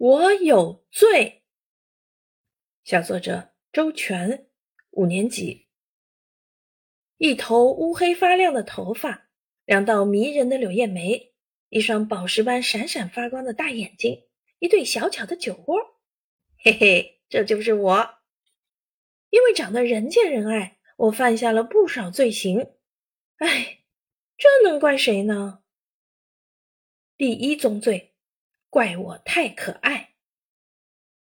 [0.00, 1.42] 我有罪。
[2.84, 4.48] 小作者周全，
[4.92, 5.66] 五年级。
[7.18, 9.28] 一头乌黑发亮的头发，
[9.66, 11.34] 两道迷人的柳叶眉，
[11.68, 14.26] 一双宝石般闪闪发光的大眼睛，
[14.58, 16.00] 一对小巧的酒窝。
[16.64, 18.14] 嘿嘿，这就是我。
[19.28, 22.72] 因为长得人见人爱，我犯下了不少罪行。
[23.36, 23.82] 哎，
[24.38, 25.62] 这能怪谁呢？
[27.18, 28.09] 第一宗罪。
[28.70, 30.14] 怪我太可爱。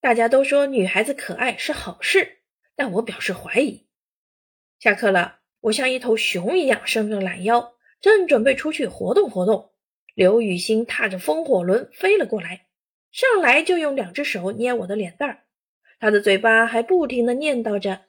[0.00, 2.38] 大家都说女孩子可爱是好事，
[2.76, 3.88] 但我表示怀疑。
[4.78, 9.72] 下课了，我像一头熊一样伸个懒腰，正准备出去活动活动。
[10.14, 12.68] 刘雨欣踏着风火轮飞了过来，
[13.10, 15.44] 上来就用两只手捏我的脸蛋儿，
[15.98, 18.06] 他的嘴巴还不停的念叨着：“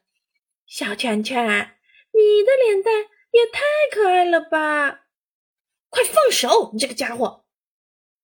[0.67, 1.43] 小圈圈，
[2.13, 2.93] 你的脸蛋
[3.31, 3.61] 也太
[3.91, 5.07] 可爱了吧！
[5.89, 7.45] 快放手，你这个家伙！”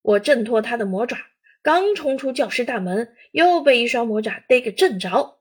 [0.03, 1.17] 我挣脱他的魔爪，
[1.63, 5.39] 刚冲出教室大门，又被一双魔爪逮个正着。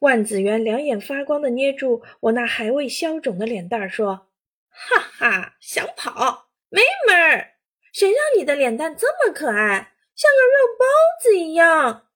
[0.00, 4.28] 万子元两眼发光的捏住我那还未消肿的脸蛋儿，说
[4.68, 7.54] ：“哈哈，想跑没门儿！
[7.92, 10.84] 谁让你的脸蛋这么可爱，像个肉包
[11.22, 12.08] 子一样？”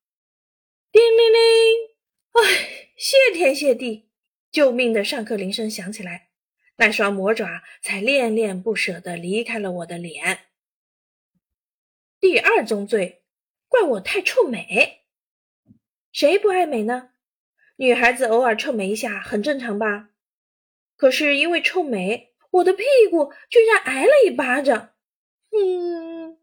[0.92, 1.40] 叮铃铃！
[2.32, 4.10] 哎，谢天谢地！
[4.52, 6.28] 救命的上课铃声响起来，
[6.76, 10.49] 那双魔爪才恋恋不舍地离开了我的脸。
[12.20, 13.22] 第二宗罪，
[13.66, 15.06] 怪我太臭美。
[16.12, 17.12] 谁不爱美呢？
[17.76, 20.10] 女孩子偶尔臭美一下很正常吧？
[20.96, 24.92] 可是因为臭美，我的屁股居然挨了一巴掌。
[25.50, 26.36] 嗯，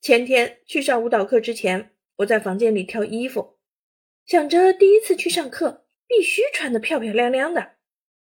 [0.00, 3.58] 前天去上舞蹈课之前，我在房间里挑衣服，
[4.24, 7.72] 想着第一次去上课必须穿得漂漂亮亮的，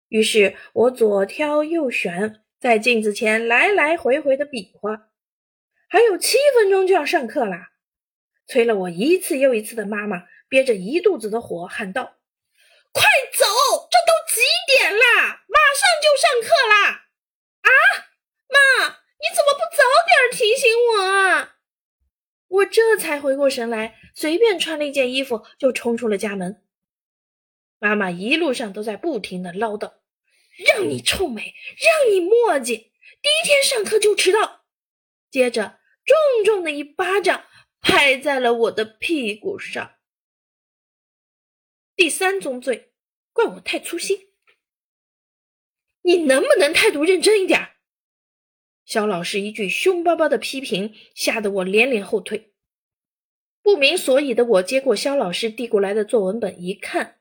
[0.09, 5.11] 于是我左挑右选，在镜子前来来回回的比划。
[5.89, 7.73] 还有七分钟就要上课啦！
[8.47, 12.17] 催了我一次又一次的妈妈憋着一肚子的火喊道
[12.93, 13.45] ：“快走！
[13.91, 15.45] 这都几点啦？
[15.49, 17.07] 马上就上课啦！”
[17.63, 17.71] 啊，
[18.49, 21.57] 妈，你怎么不早点提醒我啊？
[22.49, 26.63] 我这才回过神来，随便穿了一件衣服就冲出了家门。
[27.79, 29.95] 妈妈一路上都在不停的唠叨
[30.67, 34.64] ：“让你臭美，让你墨迹，第一天上课就迟到。”
[35.35, 35.81] 接着。
[36.05, 37.45] 重重的一巴掌
[37.81, 39.97] 拍在了我的屁股上。
[41.97, 42.93] 第三宗罪，
[43.33, 44.29] 怪我太粗心。
[46.03, 47.71] 你能不能态度认真一点？
[48.85, 52.55] 肖老师一句凶巴巴的批评，吓得我连连后退。
[53.61, 57.19] 不明所以的我接过肖老师递过来的作文本一看，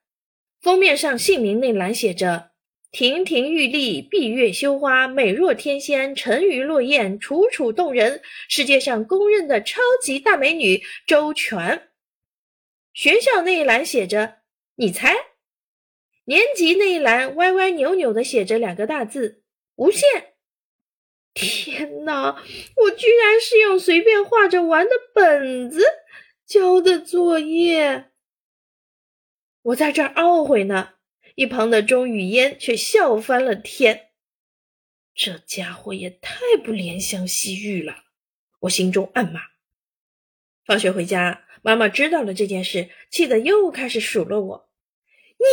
[0.61, 2.52] 封面上姓名那栏写着。
[2.93, 8.21] 亭亭玉立，闭月羞花，美若天仙，沉鱼落雁，楚楚动人。
[8.47, 11.89] 世界上公认的超级大美女周全。
[12.93, 14.41] 学校那一栏写着
[14.77, 15.15] “你猜”，
[16.25, 19.41] 年级那一栏歪歪扭扭的写着两个大字
[19.77, 20.35] “无限”。
[21.33, 22.43] 天哪，
[22.75, 25.83] 我居然是用随便画着玩的本子
[26.45, 28.11] 交的作业！
[29.63, 30.92] 我在这儿懊悔呢。
[31.35, 34.11] 一旁的钟雨嫣却笑翻了天，
[35.15, 38.03] 这家伙也太不怜香惜玉了，
[38.61, 39.41] 我心中暗骂。
[40.65, 44.69] 放学回家，妈妈知道了这件事，气得又开始数落我：“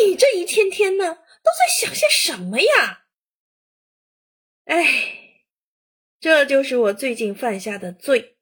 [0.07, 3.07] 你这一天天的都在想些什么呀？”
[4.67, 5.45] 哎，
[6.21, 8.37] 这就是我最近犯下的罪。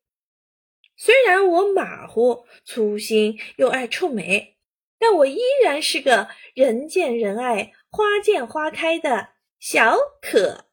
[0.96, 4.57] 虽然我马虎、粗心又爱臭美。
[4.98, 10.67] 但我依然是个人见人爱、花见花开的小可